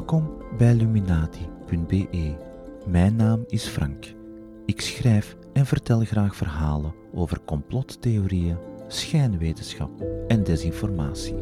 [0.00, 2.36] Welkom bij Illuminati.be.
[2.86, 4.14] Mijn naam is Frank.
[4.66, 8.56] Ik schrijf en vertel graag verhalen over complottheorieën,
[8.88, 9.90] schijnwetenschap
[10.28, 11.34] en desinformatie.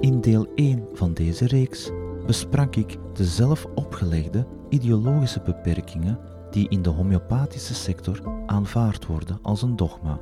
[0.00, 1.90] In deel 1 van deze reeks
[2.26, 6.18] besprak ik de zelf opgelegde ideologische beperkingen
[6.50, 10.20] die in de homeopathische sector aanvaard worden als een dogma.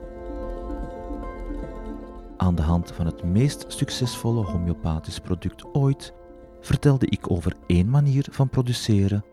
[2.42, 6.14] Aan de hand van het meest succesvolle homeopathisch product ooit
[6.60, 9.24] vertelde ik over één manier van produceren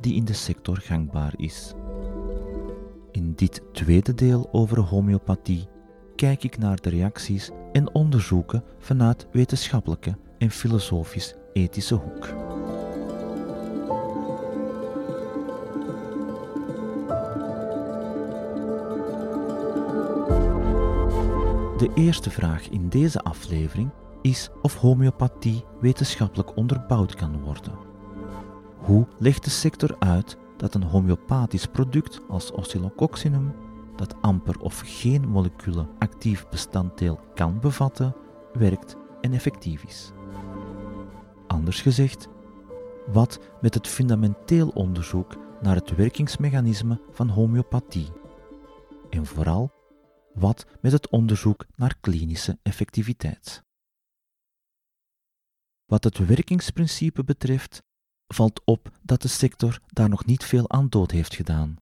[0.00, 1.74] die in de sector gangbaar is.
[3.10, 5.68] In dit tweede deel over homeopathie
[6.16, 12.37] kijk ik naar de reacties en onderzoeken vanuit wetenschappelijke en filosofisch-ethische hoek.
[21.78, 23.90] De eerste vraag in deze aflevering
[24.22, 27.72] is of homeopathie wetenschappelijk onderbouwd kan worden.
[28.78, 33.52] Hoe legt de sector uit dat een homeopathisch product als oscillococcinum,
[33.96, 38.14] dat amper of geen moleculen actief bestanddeel kan bevatten,
[38.52, 40.12] werkt en effectief is?
[41.46, 42.28] Anders gezegd,
[43.12, 48.08] wat met het fundamenteel onderzoek naar het werkingsmechanisme van homeopathie?
[49.10, 49.70] En vooral,
[50.38, 53.62] wat met het onderzoek naar klinische effectiviteit?
[55.84, 57.82] Wat het werkingsprincipe betreft,
[58.26, 61.76] valt op dat de sector daar nog niet veel aan dood heeft gedaan.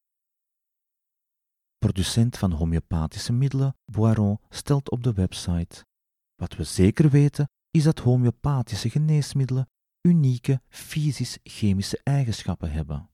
[1.79, 5.85] Producent van homeopathische middelen, Boiron, stelt op de website:
[6.35, 9.69] Wat we zeker weten is dat homeopathische geneesmiddelen
[10.01, 13.11] unieke fysisch-chemische eigenschappen hebben.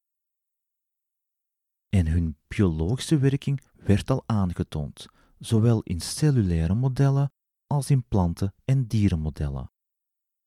[1.89, 5.07] En hun biologische werking werd al aangetoond,
[5.45, 7.33] zowel in cellulaire modellen
[7.67, 9.73] als in planten- en dierenmodellen.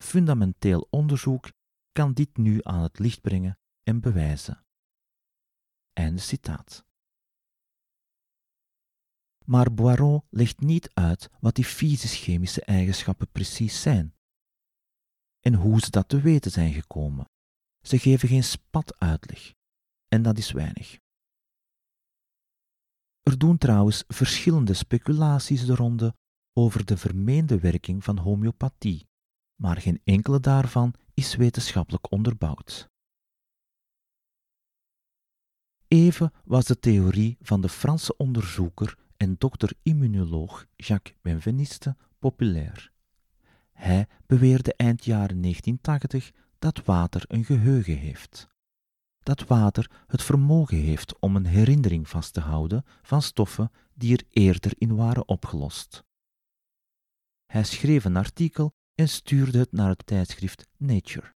[0.04, 1.52] Fundamenteel onderzoek
[1.92, 4.64] kan dit nu aan het licht brengen en bewijzen.
[5.92, 6.84] Einde citaat.
[9.44, 14.14] Maar Boiron legt niet uit wat die fysisch-chemische eigenschappen precies zijn
[15.40, 17.30] en hoe ze dat te weten zijn gekomen.
[17.80, 19.54] Ze geven geen spat uitleg
[20.08, 20.98] en dat is weinig.
[23.26, 26.14] Er doen trouwens verschillende speculaties de ronde
[26.52, 29.08] over de vermeende werking van homeopathie,
[29.54, 32.88] maar geen enkele daarvan is wetenschappelijk onderbouwd.
[35.88, 42.92] Even was de theorie van de Franse onderzoeker en dokter-immunoloog Jacques Benveniste populair.
[43.72, 48.48] Hij beweerde eind jaren 1980 dat water een geheugen heeft.
[49.26, 54.24] Dat water het vermogen heeft om een herinnering vast te houden van stoffen die er
[54.30, 56.04] eerder in waren opgelost.
[57.46, 61.34] Hij schreef een artikel en stuurde het naar het tijdschrift Nature.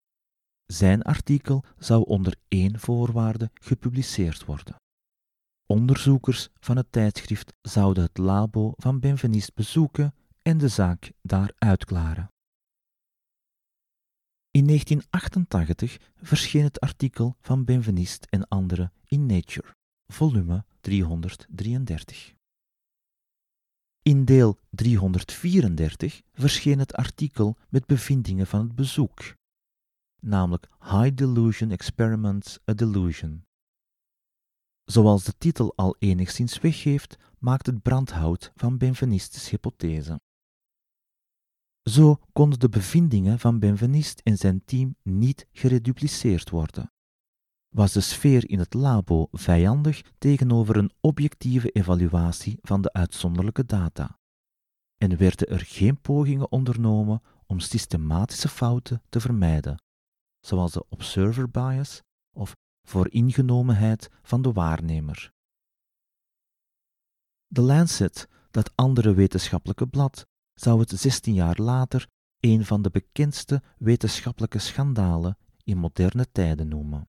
[0.66, 4.76] Zijn artikel zou onder één voorwaarde gepubliceerd worden.
[5.66, 12.30] Onderzoekers van het tijdschrift zouden het labo van Benveniste bezoeken en de zaak daar uitklaren.
[14.56, 19.74] In 1988 verscheen het artikel van Benveniste en anderen in Nature,
[20.06, 22.34] volume 333.
[24.02, 29.34] In deel 334 verscheen het artikel met bevindingen van het bezoek,
[30.20, 33.44] namelijk High Delusion Experiments a Delusion.
[34.84, 40.20] Zoals de titel al enigszins weggeeft, maakt het brandhout van Benvenistes hypothese.
[41.90, 46.92] Zo konden de bevindingen van Benveniste en zijn team niet geredupliceerd worden.
[47.74, 54.18] Was de sfeer in het labo vijandig tegenover een objectieve evaluatie van de uitzonderlijke data?
[54.96, 59.82] En werden er geen pogingen ondernomen om systematische fouten te vermijden,
[60.40, 65.32] zoals de observer bias of vooringenomenheid van de waarnemer?
[67.46, 70.26] De Lancet, dat andere wetenschappelijke blad,
[70.60, 72.08] zou het 16 jaar later
[72.40, 77.08] een van de bekendste wetenschappelijke schandalen in moderne tijden noemen.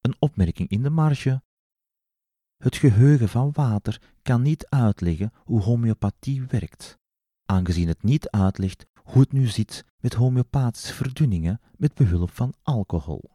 [0.00, 1.42] Een opmerking in de marge.
[2.56, 6.98] Het geheugen van water kan niet uitleggen hoe homeopathie werkt,
[7.44, 13.30] aangezien het niet uitlegt hoe het nu zit met homeopathische verdunningen met behulp van alcohol.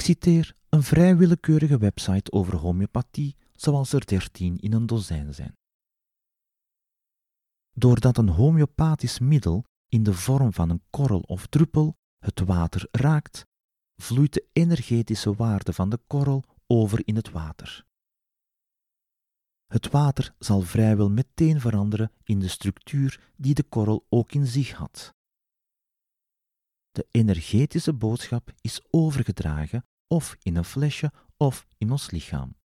[0.00, 5.56] Ik citeer een vrij willekeurige website over homeopathie, zoals er dertien in een dozijn zijn.
[7.70, 13.46] Doordat een homeopathisch middel in de vorm van een korrel of druppel het water raakt,
[13.96, 17.84] vloeit de energetische waarde van de korrel over in het water.
[19.66, 24.72] Het water zal vrijwel meteen veranderen in de structuur die de korrel ook in zich
[24.72, 25.14] had.
[26.90, 32.56] De energetische boodschap is overgedragen of in een flesje of in ons lichaam.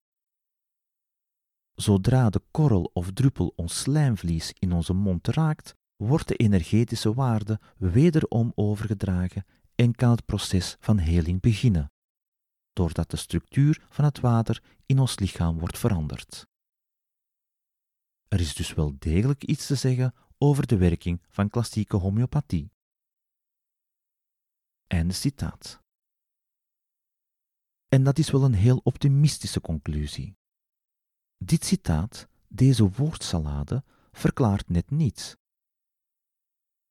[1.75, 7.61] Zodra de korrel of druppel ons slijmvlies in onze mond raakt, wordt de energetische waarde
[7.77, 11.93] wederom overgedragen en kan het proces van heling beginnen,
[12.73, 16.47] doordat de structuur van het water in ons lichaam wordt veranderd.
[18.29, 22.73] Er is dus wel degelijk iets te zeggen over de werking van klassieke homeopathie.
[24.87, 25.84] Einde citaat.
[27.95, 30.37] En dat is wel een heel optimistische conclusie.
[31.37, 35.37] Dit citaat, deze woordsalade, verklaart net niets.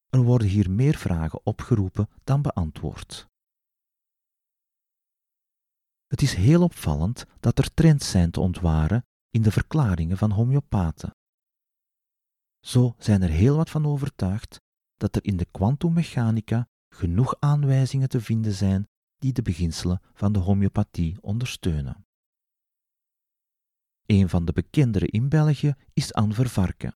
[0.09, 3.27] Er worden hier meer vragen opgeroepen dan beantwoord.
[6.07, 11.15] Het is heel opvallend dat er trends zijn te ontwaren in de verklaringen van homeopaten.
[12.59, 14.61] Zo zijn er heel wat van overtuigd
[14.95, 18.87] dat er in de kwantummechanica genoeg aanwijzingen te vinden zijn
[19.23, 22.05] die de beginselen van de homeopathie ondersteunen.
[24.05, 26.95] Een van de bekendere in België is Anne Vervarken.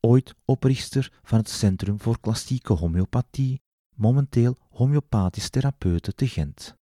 [0.00, 3.62] Ooit oprichter van het Centrum voor Klassieke Homeopathie,
[3.94, 6.74] momenteel homeopathisch therapeute te Gent.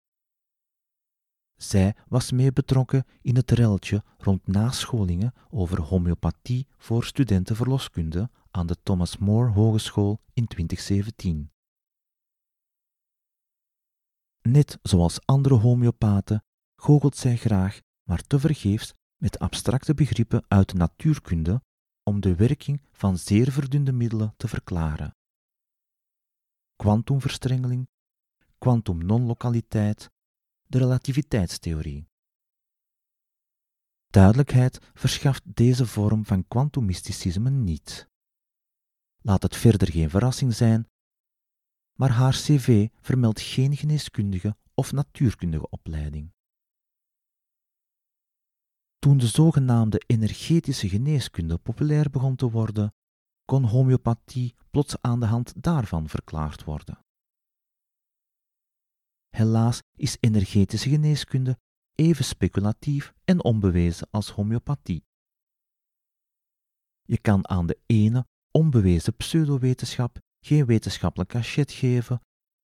[1.56, 8.66] Zij was mee betrokken in het reltje rond nascholingen over homeopathie voor studenten verloskunde aan
[8.66, 11.50] de Thomas More Hogeschool in 2017.
[14.46, 16.44] Net zoals andere homeopaten
[16.76, 21.62] goochelt zij graag, maar tevergeefs, met abstracte begrippen uit de natuurkunde
[22.02, 25.16] om de werking van zeer verdunde middelen te verklaren.
[26.76, 27.88] Quantumverstrengeling,
[28.58, 30.10] quantum non-lokaliteit,
[30.66, 32.08] de relativiteitstheorie.
[34.06, 38.08] Duidelijkheid verschaft deze vorm van kwantummysticisme niet.
[39.18, 40.88] Laat het verder geen verrassing zijn,
[41.96, 46.34] maar haar cv vermeldt geen geneeskundige of natuurkundige opleiding.
[48.98, 52.94] Toen de zogenaamde energetische geneeskunde populair begon te worden,
[53.44, 56.98] kon homeopathie plots aan de hand daarvan verklaard worden.
[59.28, 61.58] Helaas is energetische geneeskunde
[61.94, 65.04] even speculatief en onbewezen als homeopathie.
[67.02, 72.20] Je kan aan de ene onbewezen pseudowetenschap geen wetenschappelijk cachet geven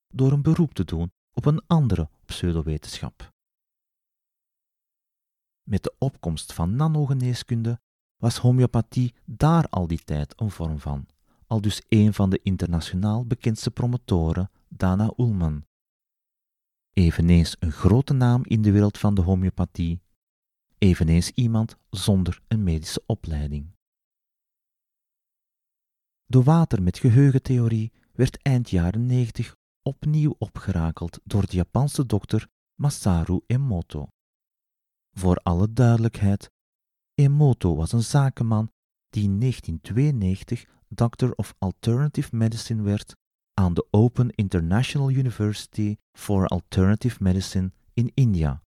[0.09, 3.31] door een beroep te doen op een andere pseudowetenschap.
[5.63, 7.81] Met de opkomst van nanogeneeskunde
[8.17, 11.07] was homeopathie daar al die tijd een vorm van,
[11.47, 15.65] al dus een van de internationaal bekendste promotoren, Dana Ullman.
[16.93, 20.03] Eveneens een grote naam in de wereld van de homeopathie,
[20.79, 23.75] eveneens iemand zonder een medische opleiding.
[26.33, 33.41] De water met geheugentheorie werd eind jaren 90 opnieuw opgerakeld door de Japanse dokter Masaru
[33.47, 34.09] Emoto.
[35.11, 36.51] Voor alle duidelijkheid,
[37.15, 38.71] Emoto was een zakenman
[39.09, 43.17] die in 1992 Doctor of Alternative Medicine werd
[43.55, 48.63] aan de Open International University for Alternative Medicine in India,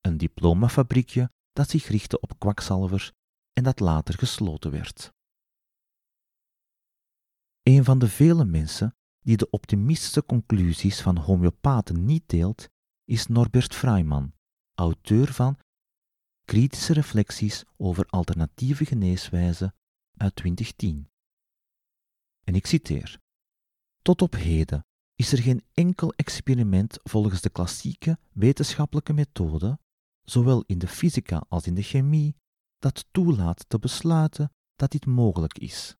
[0.00, 3.12] een diplomafabriekje dat zich richtte op kwakzalvers
[3.52, 5.16] en dat later gesloten werd.
[7.68, 12.68] Een van de vele mensen die de optimistische conclusies van homeopaten niet deelt,
[13.04, 14.32] is Norbert Freiman,
[14.74, 15.58] auteur van
[16.44, 19.74] Kritische reflecties over alternatieve geneeswijzen
[20.16, 21.08] uit 2010.
[22.44, 23.20] En ik citeer:
[24.02, 29.78] Tot op heden is er geen enkel experiment volgens de klassieke wetenschappelijke methode,
[30.22, 32.36] zowel in de fysica als in de chemie,
[32.78, 35.96] dat toelaat te besluiten dat dit mogelijk is.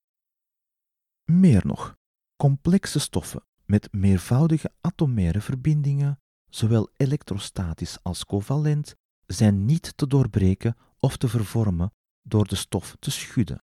[1.33, 1.97] Meer nog,
[2.37, 6.21] complexe stoffen met meervoudige atomaire verbindingen,
[6.51, 11.93] zowel elektrostatisch als covalent, zijn niet te doorbreken of te vervormen
[12.23, 13.63] door de stof te schudden.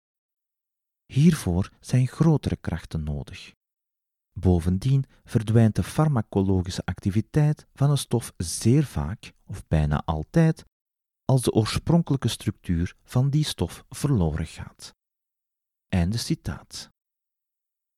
[1.07, 3.55] Hiervoor zijn grotere krachten nodig.
[4.33, 10.65] Bovendien verdwijnt de farmacologische activiteit van een stof zeer vaak, of bijna altijd,
[11.25, 14.95] als de oorspronkelijke structuur van die stof verloren gaat.
[15.89, 16.92] Einde citaat.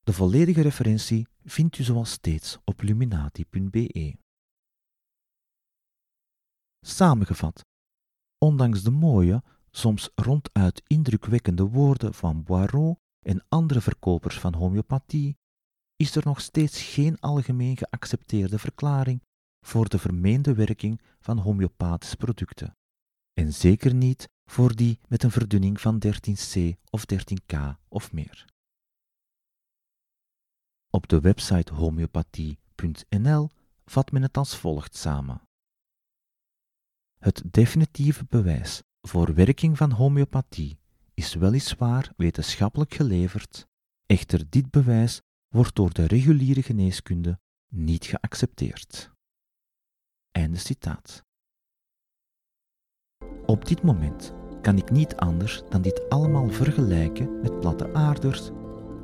[0.04, 4.16] De volledige referentie vindt u zoals steeds op luminati.be.
[6.86, 7.64] Samengevat,
[8.38, 12.96] ondanks de mooie, soms ronduit indrukwekkende woorden van Boireau
[13.26, 15.36] en andere verkopers van homeopathie,
[15.96, 19.22] is er nog steeds geen algemeen geaccepteerde verklaring
[19.66, 22.76] voor de vermeende werking van homeopathische producten,
[23.32, 27.56] en zeker niet voor die met een verdunning van 13C of 13K
[27.88, 28.52] of meer.
[30.94, 33.50] Op de website homeopathie.nl
[33.84, 35.40] vat men het als volgt samen.
[37.18, 40.78] Het definitieve bewijs voor werking van homeopathie
[41.14, 43.66] is weliswaar wetenschappelijk geleverd,
[44.06, 49.10] echter dit bewijs wordt door de reguliere geneeskunde niet geaccepteerd.
[50.30, 51.24] Einde citaat.
[53.46, 58.50] Op dit moment kan ik niet anders dan dit allemaal vergelijken met platte aarders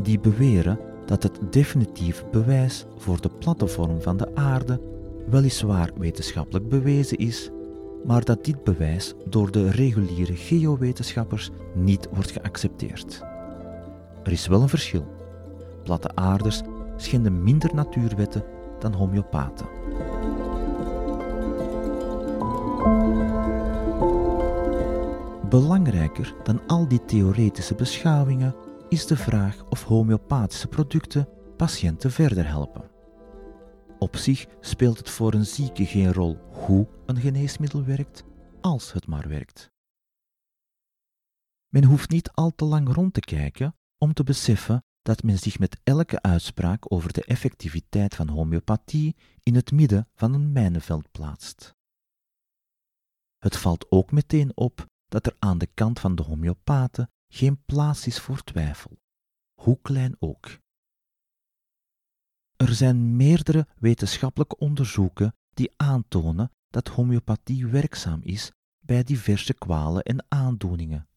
[0.02, 4.80] die beweren dat het definitief bewijs voor de platte vorm van de aarde
[5.26, 7.50] weliswaar wetenschappelijk bewezen is,
[8.04, 13.22] maar dat dit bewijs door de reguliere geowetenschappers niet wordt geaccepteerd.
[14.22, 15.06] Er is wel een verschil.
[15.82, 16.62] Platte aarders
[16.96, 18.44] schenden minder natuurwetten
[18.78, 19.66] dan homeopaten.
[25.48, 28.54] Belangrijker dan al die theoretische beschouwingen
[28.90, 32.90] is de vraag of homeopathische producten patiënten verder helpen.
[33.98, 38.24] Op zich speelt het voor een zieke geen rol hoe een geneesmiddel werkt,
[38.60, 39.70] als het maar werkt.
[41.68, 45.58] Men hoeft niet al te lang rond te kijken om te beseffen dat men zich
[45.58, 51.74] met elke uitspraak over de effectiviteit van homeopathie in het midden van een mijnenveld plaatst.
[53.38, 58.06] Het valt ook meteen op dat er aan de kant van de homeopaten geen plaats
[58.06, 58.98] is voor twijfel,
[59.54, 60.58] hoe klein ook.
[62.56, 70.24] Er zijn meerdere wetenschappelijke onderzoeken die aantonen dat homeopathie werkzaam is bij diverse kwalen en
[70.28, 71.08] aandoeningen,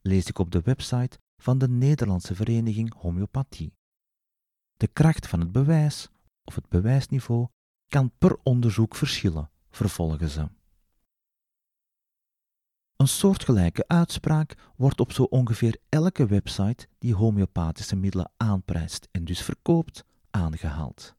[0.00, 3.76] lees ik op de website van de Nederlandse Vereniging Homeopathie.
[4.76, 6.08] De kracht van het bewijs,
[6.44, 7.46] of het bewijsniveau,
[7.88, 10.48] kan per onderzoek verschillen, vervolgen ze.
[12.98, 19.42] Een soortgelijke uitspraak wordt op zo ongeveer elke website die homeopathische middelen aanprijst en dus
[19.42, 21.16] verkoopt, aangehaald.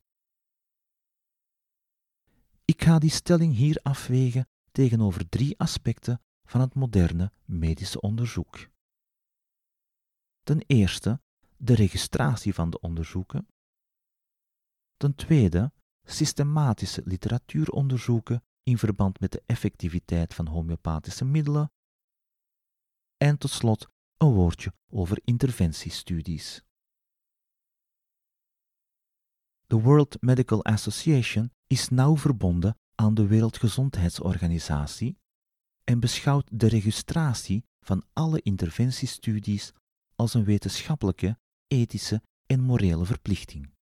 [2.65, 8.69] Ik ga die stelling hier afwegen tegenover drie aspecten van het moderne medische onderzoek.
[10.43, 11.21] Ten eerste
[11.57, 13.47] de registratie van de onderzoeken.
[14.97, 15.71] Ten tweede
[16.03, 21.71] systematische literatuuronderzoeken in verband met de effectiviteit van homeopathische middelen.
[23.17, 23.87] En tot slot
[24.17, 26.63] een woordje over interventiestudies.
[29.67, 35.17] De World Medical Association is nauw verbonden aan de Wereldgezondheidsorganisatie
[35.83, 39.73] en beschouwt de registratie van alle interventiestudies
[40.15, 43.73] als een wetenschappelijke, ethische en morele verplichting.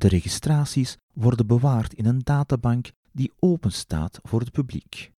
[0.00, 5.12] De registraties worden bewaard in een databank die open staat voor het publiek.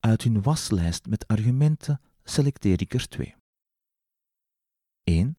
[0.00, 3.34] Uit hun waslijst met argumenten selecteer ik er twee.
[5.02, 5.38] 1.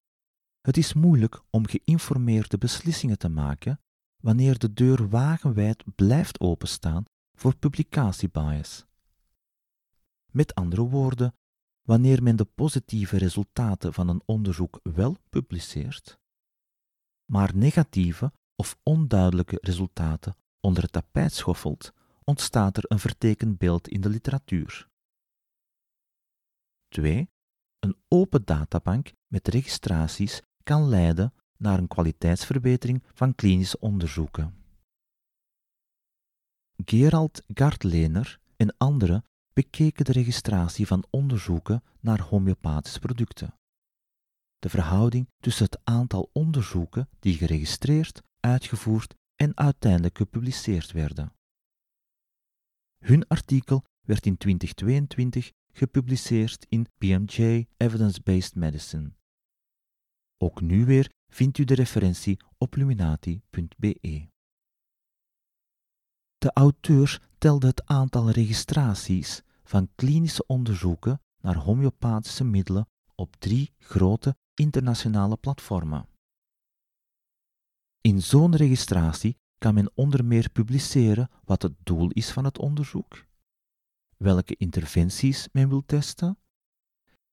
[0.62, 3.80] Het is moeilijk om geïnformeerde beslissingen te maken
[4.24, 7.06] wanneer de deur wagenwijd blijft openstaan
[7.38, 8.86] voor publicatiebias.
[10.32, 11.36] Met andere woorden,
[11.82, 16.20] wanneer men de positieve resultaten van een onderzoek wel publiceert,
[17.26, 24.02] maar negatieve of onduidelijke resultaten onder het tapijt schoffelt, ontstaat er een vertekend beeld in
[24.02, 24.88] de literatuur.
[26.88, 27.30] 2.
[27.80, 34.64] Een open databank met registraties kan leiden naar een kwaliteitsverbetering van klinische onderzoeken.
[36.86, 43.54] Gerald Gartlener en anderen bekeken de registratie van onderzoeken naar homeopathische producten.
[44.60, 51.34] De verhouding tussen het aantal onderzoeken die geregistreerd, uitgevoerd en uiteindelijk gepubliceerd werden.
[52.98, 59.14] Hun artikel werd in 2022 gepubliceerd in PMJ Evidence-Based Medicine.
[60.38, 64.30] Ook nu weer vindt u de referentie op luminati.be.
[66.38, 74.36] De auteurs telden het aantal registraties van klinische onderzoeken naar homeopathische middelen op drie grote
[74.56, 76.08] internationale platformen.
[78.02, 83.26] In zo'n registratie kan men onder meer publiceren wat het doel is van het onderzoek,
[84.18, 86.40] welke interventies men wil testen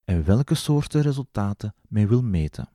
[0.05, 2.73] en welke soorten resultaten men wil meten.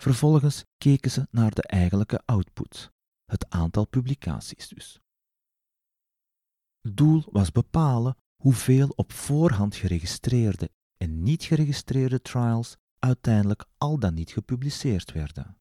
[0.00, 2.92] Vervolgens keken ze naar de eigenlijke output,
[3.24, 5.00] het aantal publicaties dus.
[6.80, 10.70] Het doel was bepalen hoeveel op voorhand geregistreerde
[11.02, 15.56] en niet geregistreerde trials uiteindelijk al dan niet gepubliceerd werden.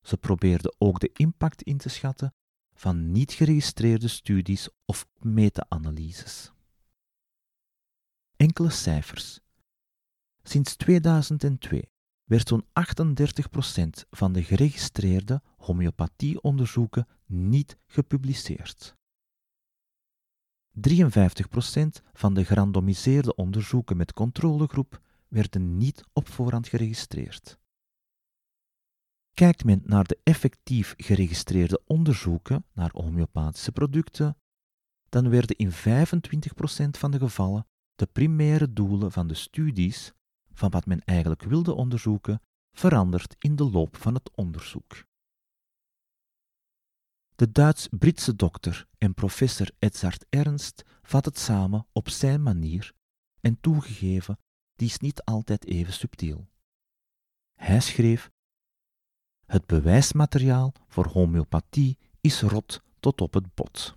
[0.00, 2.34] Ze probeerden ook de impact in te schatten
[2.74, 6.52] van niet geregistreerde studies of meta-analyses.
[8.36, 9.40] Enkele cijfers.
[10.42, 11.90] Sinds 2002
[12.24, 18.96] werd zo'n 38% van de geregistreerde homeopathieonderzoeken niet gepubliceerd.
[20.76, 27.58] 53% van de gerandomiseerde onderzoeken met controlegroep werden niet op voorhand geregistreerd.
[29.34, 34.36] Kijkt men naar de effectief geregistreerde onderzoeken naar homeopathische producten,
[35.08, 35.74] dan werden in 25%
[36.90, 40.12] van de gevallen de primaire doelen van de studies,
[40.52, 42.42] van wat men eigenlijk wilde onderzoeken,
[42.72, 45.05] veranderd in de loop van het onderzoek.
[47.36, 52.92] De Duits-Britse dokter en professor Edzard Ernst vat het samen op zijn manier
[53.40, 54.38] en toegegeven,
[54.74, 56.48] die is niet altijd even subtiel.
[57.54, 58.30] Hij schreef:
[59.46, 63.96] Het bewijsmateriaal voor homeopathie is rot tot op het bot.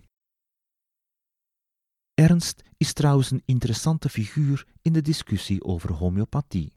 [2.14, 6.72] Ernst is trouwens een interessante figuur in de discussie over homeopathie.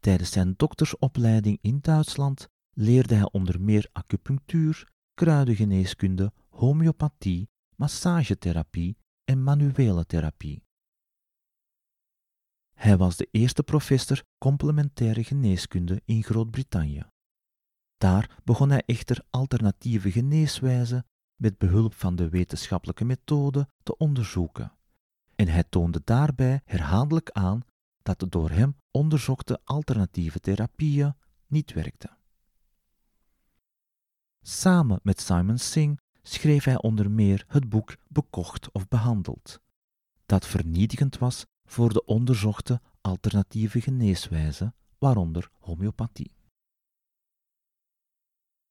[0.00, 10.06] Tijdens zijn doktersopleiding in Duitsland leerde hij onder meer acupunctuur, kruidengeneeskunde, homeopathie, massagetherapie en manuele
[10.06, 10.62] therapie.
[12.74, 17.06] Hij was de eerste professor complementaire geneeskunde in Groot-Brittannië.
[17.96, 21.06] Daar begon hij echter alternatieve geneeswijzen
[21.36, 24.72] met behulp van de wetenschappelijke methode te onderzoeken.
[25.34, 27.60] En hij toonde daarbij herhaaldelijk aan
[28.02, 31.14] dat de door hem onderzochte alternatieve therapieën
[31.46, 32.15] niet werkten.
[34.48, 39.60] Samen met Simon Singh schreef hij onder meer het boek Bekocht of Behandeld,
[40.26, 46.34] dat vernietigend was voor de onderzochte alternatieve geneeswijzen, waaronder homeopathie.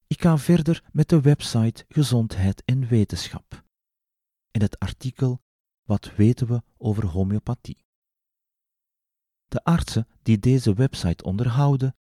[0.07, 3.63] Ik ga verder met de website Gezondheid en Wetenschap.
[4.51, 5.41] In het artikel
[5.83, 7.85] Wat weten we over homeopathie?
[9.45, 11.95] De artsen die deze website onderhouden,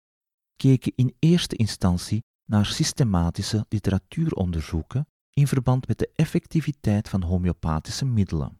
[0.56, 8.58] keken in eerste instantie naar systematische literatuuronderzoeken in verband met de effectiviteit van homeopathische middelen.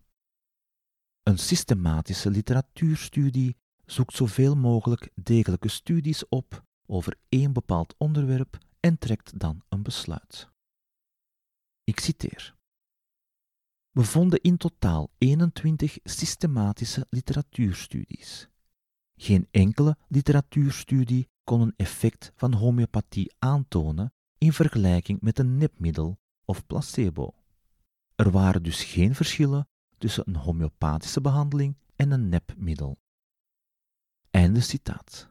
[1.22, 9.38] Een systematische literatuurstudie zoekt zoveel mogelijk degelijke studies op over één bepaald onderwerp en trekt
[9.38, 10.48] dan een besluit.
[11.84, 12.54] Ik citeer.
[13.90, 18.48] We vonden in totaal 21 systematische literatuurstudies.
[19.16, 26.66] Geen enkele literatuurstudie kon een effect van homeopathie aantonen in vergelijking met een nepmiddel of
[26.66, 27.34] placebo.
[28.14, 33.00] Er waren dus geen verschillen tussen een homeopathische behandeling en een nepmiddel.
[34.30, 35.28] Einde citaat.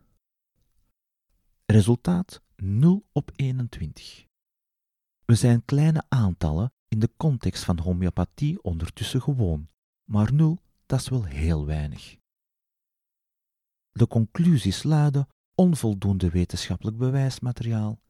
[1.66, 4.26] Resultaat 0 op 21.
[5.26, 9.70] We zijn kleine aantallen in de context van homeopathie ondertussen gewoon,
[10.04, 12.18] maar 0, dat is wel heel weinig.
[13.92, 18.02] De conclusies luiden onvoldoende wetenschappelijk bewijsmateriaal,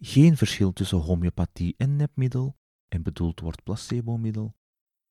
[0.00, 2.56] geen verschil tussen homeopathie en nepmiddel,
[2.88, 4.54] en bedoeld wordt placebo-middel,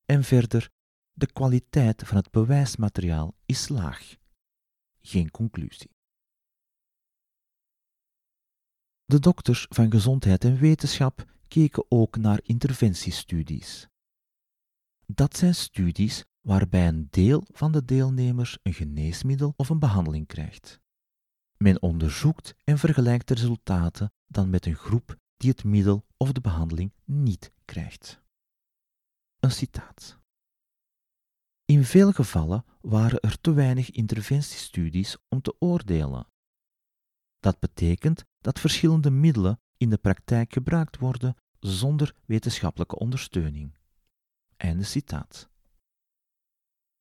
[0.06, 0.70] en verder,
[1.14, 4.16] de kwaliteit van het bewijsmateriaal is laag.
[5.00, 5.96] Geen conclusie.
[9.06, 13.88] De dokters van gezondheid en wetenschap keken ook naar interventiestudies.
[15.06, 20.80] Dat zijn studies waarbij een deel van de deelnemers een geneesmiddel of een behandeling krijgt.
[21.58, 26.42] Men onderzoekt en vergelijkt de resultaten dan met een groep die het middel of de
[26.42, 28.22] behandeling niet krijgt.
[29.40, 30.20] Een citaat.
[31.66, 36.28] In veel gevallen waren er te weinig interventiestudies om te oordelen.
[37.40, 43.78] Dat betekent dat verschillende middelen in de praktijk gebruikt worden zonder wetenschappelijke ondersteuning.
[44.58, 45.50] Einde citaat.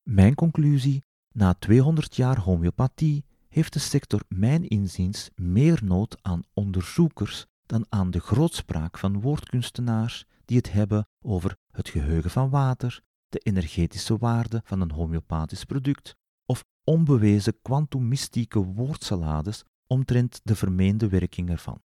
[0.02, 3.24] Mijn conclusie: na 200 jaar homeopathie
[3.56, 10.24] heeft de sector mijn inziens meer nood aan onderzoekers dan aan de grootspraak van woordkunstenaars
[10.44, 16.16] die het hebben over het geheugen van water, de energetische waarde van een homeopathisch product
[16.46, 21.82] of onbewezen kwantumistieke woordsalades omtrent de vermeende werking ervan.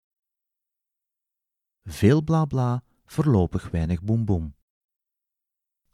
[1.83, 4.55] Veel bla bla, voorlopig weinig boem boem.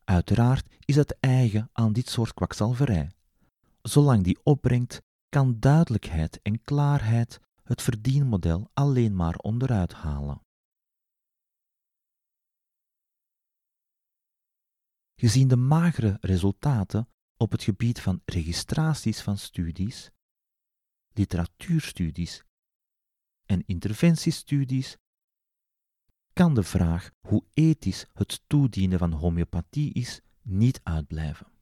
[0.04, 3.12] Uiteraard is het eigen aan dit soort kwakzalverij.
[3.82, 10.42] Zolang die opbrengt, kan duidelijkheid en klaarheid het verdienmodel alleen maar onderuit halen.
[15.16, 20.12] Gezien de magere resultaten op het gebied van registraties van studies,
[21.14, 22.44] literatuurstudies
[23.46, 24.98] en interventiestudies,
[26.34, 31.57] kan de vraag hoe ethisch het toedienen van homeopathie is niet uitblijven.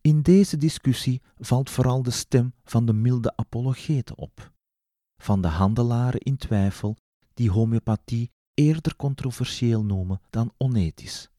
[0.00, 4.52] In deze discussie valt vooral de stem van de milde apologeten op,
[5.16, 6.96] van de handelaren in twijfel
[7.34, 11.30] die homeopathie eerder controversieel noemen dan onethisch.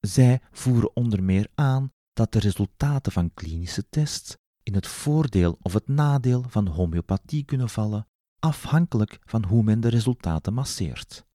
[0.00, 5.72] Zij voeren onder meer aan dat de resultaten van klinische tests in het voordeel of
[5.72, 8.06] het nadeel van homeopathie kunnen vallen,
[8.38, 11.26] afhankelijk van hoe men de resultaten masseert.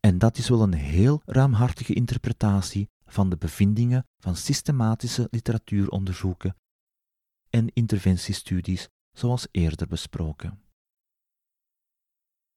[0.00, 6.56] En dat is wel een heel ruimhartige interpretatie van de bevindingen van systematische literatuuronderzoeken
[7.50, 10.62] en interventiestudies, zoals eerder besproken.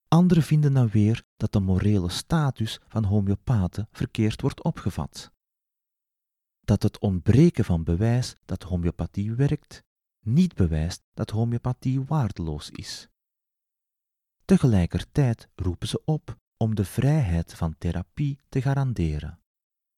[0.07, 5.31] Anderen vinden dan weer dat de morele status van homeopaten verkeerd wordt opgevat.
[6.60, 9.83] Dat het ontbreken van bewijs dat homeopathie werkt,
[10.19, 13.10] niet bewijst dat homeopathie waardeloos is.
[14.45, 19.39] Tegelijkertijd roepen ze op om de vrijheid van therapie te garanderen,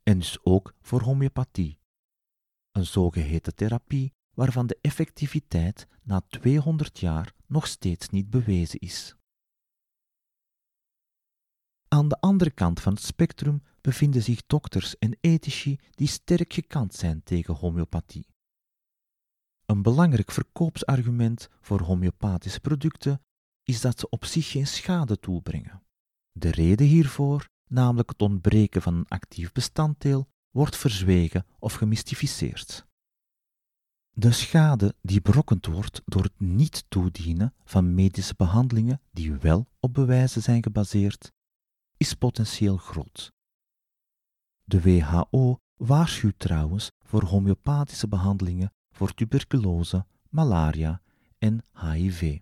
[0.09, 1.79] en dus ook voor homeopathie,
[2.71, 9.15] een zogeheten therapie waarvan de effectiviteit na 200 jaar nog steeds niet bewezen is.
[11.87, 16.93] Aan de andere kant van het spectrum bevinden zich dokters en ethici die sterk gekant
[16.93, 18.27] zijn tegen homeopathie.
[19.65, 23.21] Een belangrijk verkoopsargument voor homeopathische producten
[23.63, 25.83] is dat ze op zich geen schade toebrengen.
[26.31, 32.87] De reden hiervoor, namelijk het ontbreken van een actief bestanddeel, wordt verzwegen of gemystificeerd.
[34.09, 39.93] De schade die berokkend wordt door het niet toedienen van medische behandelingen die wel op
[39.93, 41.31] bewijzen zijn gebaseerd,
[41.97, 43.31] is potentieel groot.
[44.63, 51.01] De WHO waarschuwt trouwens voor homeopathische behandelingen voor tuberculose, malaria
[51.37, 52.39] en HIV.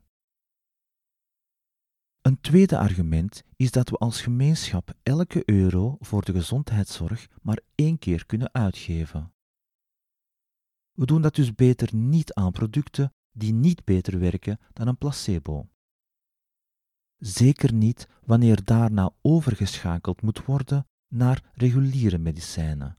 [2.28, 8.00] Een tweede argument is dat we als gemeenschap elke euro voor de gezondheidszorg maar één
[8.00, 9.34] keer kunnen uitgeven.
[10.92, 15.70] We doen dat dus beter niet aan producten die niet beter werken dan een placebo.
[17.18, 22.98] Zeker niet wanneer daarna overgeschakeld moet worden naar reguliere medicijnen.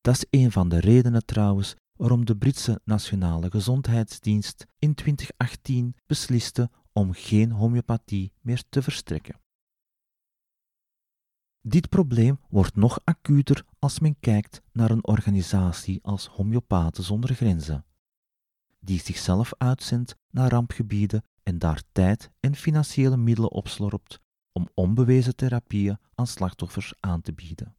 [0.00, 6.70] Dat is een van de redenen trouwens waarom de Britse Nationale Gezondheidsdienst in 2018 besliste
[6.96, 9.40] om geen homeopathie meer te verstrekken.
[11.60, 17.84] Dit probleem wordt nog acuter als men kijkt naar een organisatie als Homeopaten zonder Grenzen,
[18.78, 24.20] die zichzelf uitzendt naar rampgebieden en daar tijd en financiële middelen opslorpt
[24.52, 27.76] om onbewezen therapieën aan slachtoffers aan te bieden.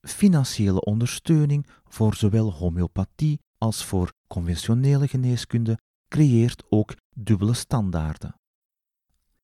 [0.00, 8.40] Financiële ondersteuning voor zowel homeopathie als voor conventionele geneeskunde creëert ook dubbele standaarden.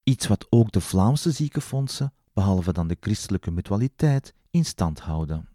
[0.03, 5.49] Iets wat ook de Vlaamse ziekenfondsen, behalve dan de christelijke mutualiteit, in stand houden.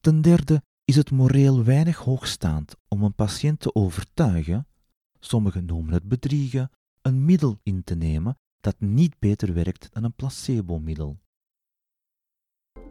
[0.00, 4.66] Ten derde is het moreel weinig hoogstaand om een patiënt te overtuigen,
[5.18, 6.70] sommigen noemen het bedriegen,
[7.02, 11.18] een middel in te nemen dat niet beter werkt dan een placebo-middel.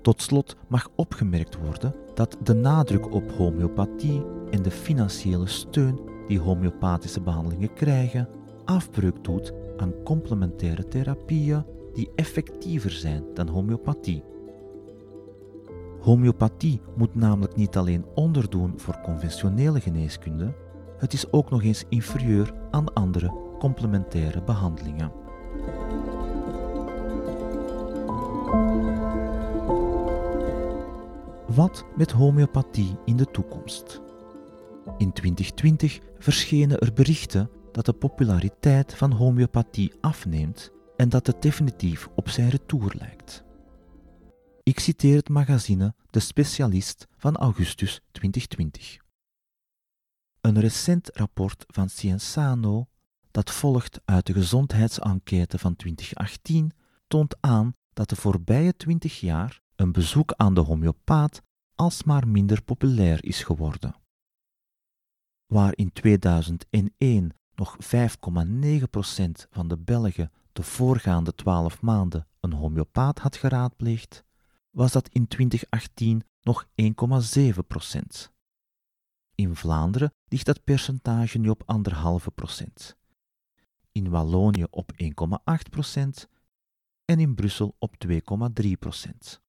[0.02, 6.40] Tot slot mag opgemerkt worden dat de nadruk op homeopathie en de financiële steun die
[6.40, 8.30] homeopathische behandelingen krijgen,
[8.66, 14.24] afbreuk doet aan complementaire therapieën die effectiever zijn dan homeopathie.
[16.00, 20.54] Homeopathie moet namelijk niet alleen onderdoen voor conventionele geneeskunde,
[20.98, 25.12] het is ook nog eens inferieur aan andere complementaire behandelingen.
[31.50, 34.02] Wat met homeopathie in de toekomst?
[34.98, 42.08] In 2020 verschenen er berichten dat de populariteit van homeopathie afneemt en dat het definitief
[42.16, 43.44] op zijn retour lijkt.
[44.64, 48.98] Ik citeer het magazine De Specialist van augustus 2020.
[50.42, 52.88] Een recent rapport van Cienzano,
[53.32, 56.72] dat volgt uit de gezondheidsenquête van 2018,
[57.08, 61.42] toont aan dat de voorbije 20 jaar een bezoek aan de homeopaat
[61.76, 63.96] alsmaar minder populair is geworden.
[65.46, 67.88] Waar in 2001 nog 5,9%
[69.50, 74.24] van de Belgen de voorgaande 12 maanden een homeopaat had geraadpleegd,
[74.70, 76.82] was dat in 2018 nog 1,7%.
[79.36, 81.64] In Vlaanderen ligt dat percentage nu op
[81.94, 82.96] 1,5%.
[83.92, 85.08] In Wallonië op 1,8%
[87.06, 89.40] en in Brussel op 2,3%.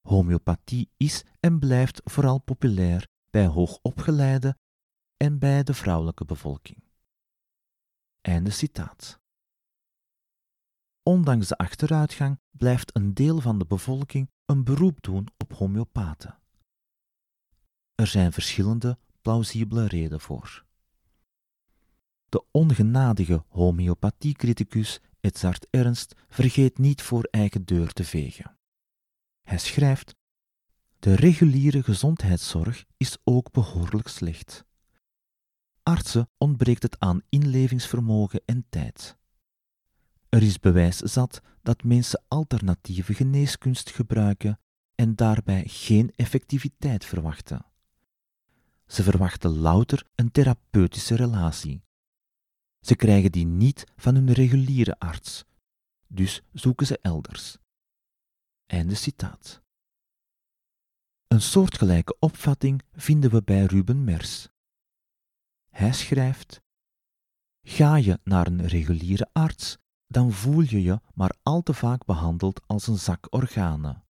[0.00, 4.56] Homeopathie is en blijft vooral populair bij hoogopgeleide
[5.16, 6.82] en bij de vrouwelijke bevolking.
[8.20, 9.20] Einde citaat.
[11.02, 16.38] Ondanks de achteruitgang blijft een deel van de bevolking een beroep doen op homeopaten.
[17.94, 20.64] Er zijn verschillende plausibele redenen voor.
[22.28, 28.58] De ongenadige homeopathiecriticus Edzard Ernst vergeet niet voor eigen deur te vegen.
[29.50, 30.14] Hij schrijft:
[30.98, 34.64] De reguliere gezondheidszorg is ook behoorlijk slecht.
[35.82, 39.16] Artsen ontbreekt het aan inlevingsvermogen en tijd.
[40.28, 44.60] Er is bewijs zat dat mensen alternatieve geneeskunst gebruiken
[44.94, 47.64] en daarbij geen effectiviteit verwachten.
[48.86, 51.82] Ze verwachten louter een therapeutische relatie.
[52.80, 55.44] Ze krijgen die niet van hun reguliere arts,
[56.06, 57.59] dus zoeken ze elders.
[58.70, 59.62] Einde citaat.
[61.26, 64.48] Een soortgelijke opvatting vinden we bij Ruben Mers.
[65.68, 66.60] Hij schrijft:
[67.62, 72.66] Ga je naar een reguliere arts, dan voel je je maar al te vaak behandeld
[72.66, 74.04] als een zak organen.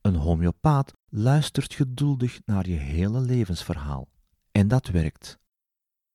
[0.00, 4.08] Een homeopaat luistert geduldig naar je hele levensverhaal.
[4.50, 5.38] En dat werkt.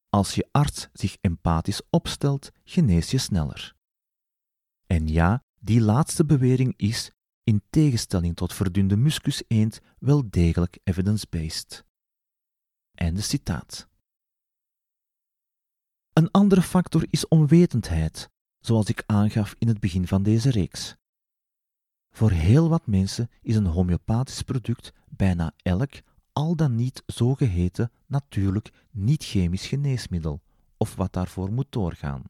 [0.10, 3.75] Als je arts zich empathisch opstelt, genees je sneller.
[4.86, 7.12] En ja, die laatste bewering is,
[7.50, 11.86] in tegenstelling tot verdunde muskus eend, wel degelijk evidence-based.
[12.94, 13.88] Einde citaat.
[16.14, 20.96] Een andere factor is onwetendheid, zoals ik aangaf in het begin van deze reeks.
[22.12, 25.94] Voor heel wat mensen is een homeopathisch product bijna elk
[26.34, 30.42] al dan niet zogeheten natuurlijk niet-chemisch geneesmiddel,
[30.78, 32.24] of wat daarvoor moet doorgaan.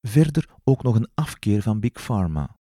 [0.00, 2.60] Verder ook nog een afkeer van Big Pharma.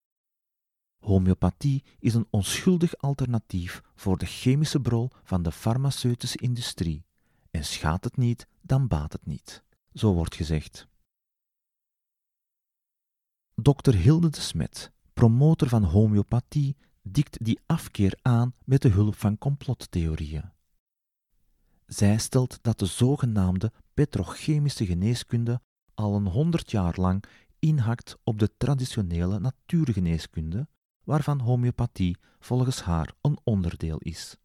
[1.04, 7.06] Homeopathie is een onschuldig alternatief voor de chemische brol van de farmaceutische industrie.
[7.52, 9.64] En schaadt het niet, dan baat het niet.
[9.94, 10.88] Zo wordt gezegd.
[13.56, 13.94] Dr.
[13.94, 20.52] Hilde de Smet, promotor van homeopathie, dikt die afkeer aan met de hulp van complottheorieën.
[21.86, 25.62] Zij stelt dat de zogenaamde petrochemische geneeskunde
[25.94, 27.24] al een honderd jaar lang
[27.60, 30.68] inhakt op de traditionele natuurgeneeskunde,
[31.04, 34.38] waarvan homeopathie volgens haar een onderdeel is.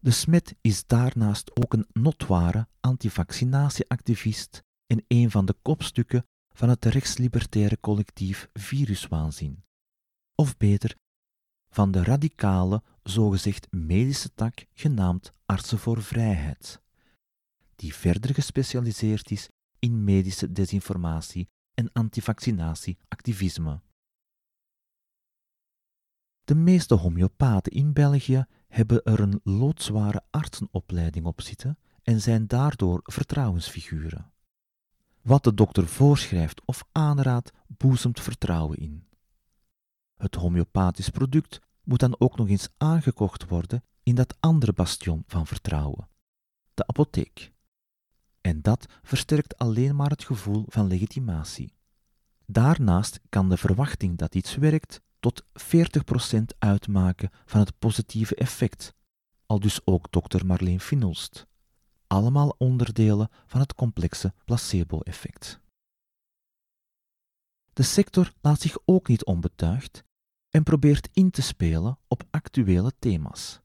[0.00, 6.84] De Smet is daarnaast ook een notware antivaccinatieactivist en een van de kopstukken van het
[6.84, 9.64] rechtslibertaire collectief Viruswaanzin.
[10.34, 10.96] Of beter,
[11.68, 16.80] van de radicale, zogezegd medische tak genaamd Artsen voor Vrijheid,
[17.76, 23.80] die verder gespecialiseerd is in medische desinformatie en antivaccinatieactivisme.
[26.44, 33.00] De meeste homeopaten in België hebben er een loodzware artsenopleiding op zitten en zijn daardoor
[33.02, 34.32] vertrouwensfiguren.
[35.22, 39.06] Wat de dokter voorschrijft of aanraadt, boezemt vertrouwen in.
[40.16, 45.46] Het homeopathisch product moet dan ook nog eens aangekocht worden in dat andere bastion van
[45.46, 46.08] vertrouwen,
[46.74, 47.52] de apotheek.
[48.40, 51.74] En dat versterkt alleen maar het gevoel van legitimatie.
[52.46, 55.44] Daarnaast kan de verwachting dat iets werkt tot
[56.32, 58.94] 40% uitmaken van het positieve effect,
[59.46, 61.46] al dus ook dokter Marleen Finolst.
[62.06, 65.60] Allemaal onderdelen van het complexe placebo-effect.
[67.72, 70.04] De sector laat zich ook niet onbetuigd
[70.50, 73.60] en probeert in te spelen op actuele thema's.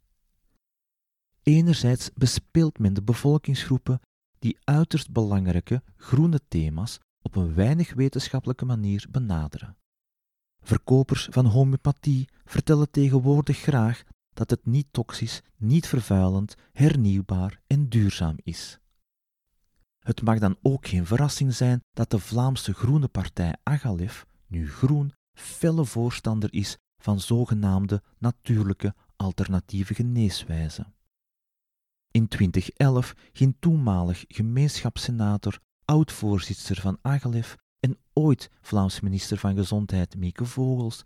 [1.43, 3.99] Enerzijds bespeelt men de bevolkingsgroepen
[4.39, 9.78] die uiterst belangrijke groene thema's op een weinig wetenschappelijke manier benaderen.
[10.69, 14.03] Verkopers van homeopathie vertellen tegenwoordig graag
[14.33, 18.79] dat het niet toxisch, niet vervuilend, hernieuwbaar en duurzaam is.
[19.99, 25.13] Het mag dan ook geen verrassing zijn dat de Vlaamse groene partij Agalef, nu groen,
[25.33, 30.93] felle voorstander is van zogenaamde natuurlijke alternatieve geneeswijzen.
[32.11, 40.45] In 2011 ging toenmalig gemeenschapssenator, oud-voorzitter van Agalef en ooit Vlaams minister van Gezondheid Mieke
[40.45, 41.03] Vogels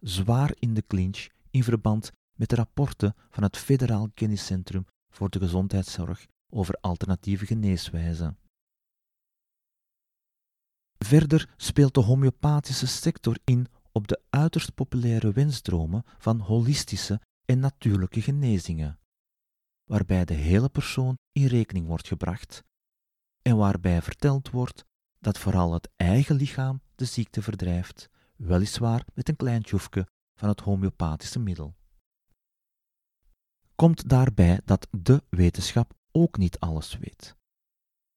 [0.00, 5.38] zwaar in de clinch in verband met de rapporten van het Federaal Kenniscentrum voor de
[5.38, 8.38] Gezondheidszorg over alternatieve geneeswijzen.
[10.98, 18.22] Verder speelt de homeopathische sector in op de uiterst populaire wensdromen van holistische en natuurlijke
[18.22, 18.98] genezingen,
[19.84, 22.62] waarbij de hele persoon in rekening wordt gebracht
[23.42, 24.84] en waarbij verteld wordt
[25.22, 30.60] dat vooral het eigen lichaam de ziekte verdrijft, weliswaar met een klein tjoefje van het
[30.60, 31.74] homeopathische middel.
[33.74, 37.36] Komt daarbij dat de wetenschap ook niet alles weet.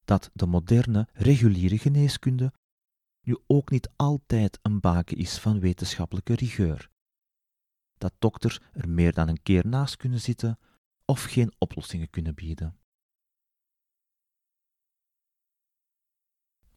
[0.05, 2.53] dat de moderne, reguliere geneeskunde
[3.21, 6.89] nu ook niet altijd een baken is van wetenschappelijke rigueur.
[7.97, 10.59] Dat dokters er meer dan een keer naast kunnen zitten
[11.05, 12.77] of geen oplossingen kunnen bieden.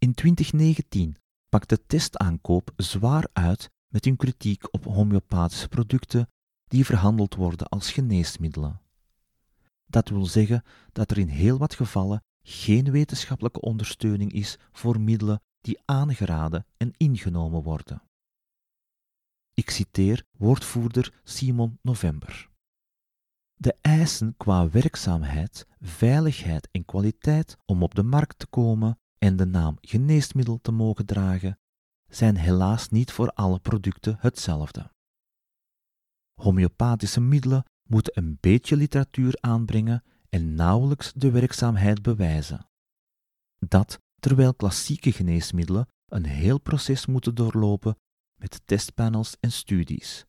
[0.09, 1.17] In 2019
[1.49, 6.29] pakte testaankoop zwaar uit met hun kritiek op homeopathische producten
[6.67, 8.81] die verhandeld worden als geneesmiddelen.
[9.87, 15.43] Dat wil zeggen dat er in heel wat gevallen geen wetenschappelijke ondersteuning is voor middelen
[15.61, 18.03] die aangeraden en ingenomen worden.
[19.55, 22.49] Ik citeer woordvoerder Simon November.
[23.55, 29.47] De eisen qua werkzaamheid, veiligheid en kwaliteit om op de markt te komen en de
[29.47, 31.59] naam geneesmiddel te mogen dragen,
[32.09, 34.93] zijn helaas niet voor alle producten hetzelfde.
[36.35, 42.69] Homeopathische middelen moeten een beetje literatuur aanbrengen en nauwelijks de werkzaamheid bewijzen.
[43.59, 47.99] Dat terwijl klassieke geneesmiddelen een heel proces moeten doorlopen
[48.35, 50.27] met testpanels en studies.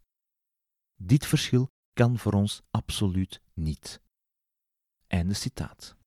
[0.95, 4.01] Dit verschil kan voor ons absoluut niet.
[5.07, 5.98] Einde citaat.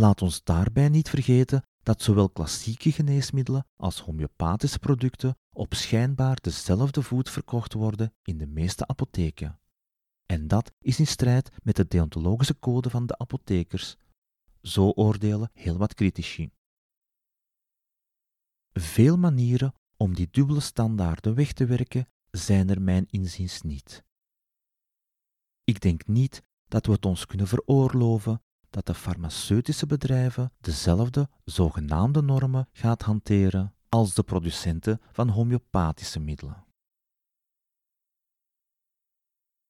[0.00, 7.02] Laat ons daarbij niet vergeten dat zowel klassieke geneesmiddelen als homeopathische producten op schijnbaar dezelfde
[7.02, 9.60] voet verkocht worden in de meeste apotheken.
[10.26, 13.96] En dat is in strijd met de deontologische code van de apothekers.
[14.62, 16.50] Zo oordelen heel wat critici.
[18.72, 24.04] Veel manieren om die dubbele standaarden weg te werken zijn er mijn inziens niet.
[25.64, 32.22] Ik denk niet dat we het ons kunnen veroorloven dat de farmaceutische bedrijven dezelfde zogenaamde
[32.22, 36.64] normen gaat hanteren als de producenten van homeopathische middelen.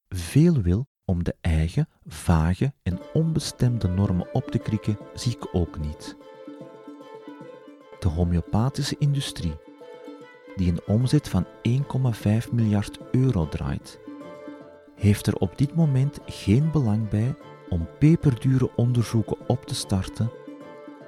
[0.07, 5.79] Veel wil om de eigen, vage en onbestemde normen op te krikken, zie ik ook
[5.79, 6.17] niet.
[7.99, 9.55] De homeopathische industrie,
[10.55, 13.99] die een omzet van 1,5 miljard euro draait,
[14.95, 17.35] heeft er op dit moment geen belang bij
[17.71, 20.31] om peperdure onderzoeken op te starten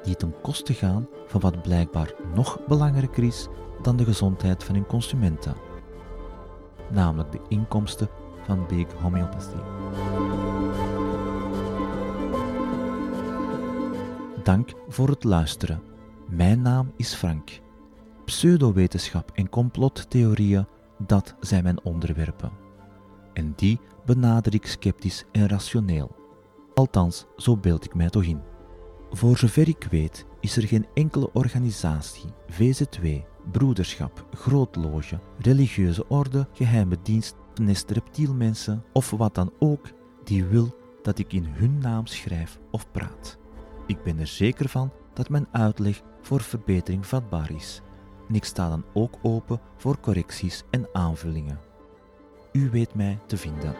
[0.03, 3.47] die ten koste gaan van wat blijkbaar nog belangrijker is
[3.81, 5.55] dan de gezondheid van hun consumenten,
[6.91, 8.09] namelijk de inkomsten
[8.45, 9.57] van Big Homeopathy.
[14.43, 15.81] Dank voor het luisteren.
[16.29, 17.61] Mijn naam is Frank.
[18.25, 22.51] Pseudowetenschap en complottheorieën, dat zijn mijn onderwerpen.
[23.33, 26.22] En die benader ik sceptisch en rationeel.
[26.73, 28.41] Althans, zo beeld ik mij toch in.
[29.11, 33.05] Voor zover ik weet, is er geen enkele organisatie, VZW,
[33.51, 39.85] broederschap, grootloge, religieuze orde, geheime dienst, nest reptielmensen of wat dan ook
[40.23, 43.37] die wil dat ik in hun naam schrijf of praat.
[43.87, 47.81] Ik ben er zeker van dat mijn uitleg voor verbetering vatbaar is.
[48.31, 51.59] Ik sta dan ook open voor correcties en aanvullingen.
[52.51, 53.75] U weet mij te vinden.